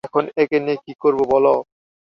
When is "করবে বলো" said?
1.03-1.53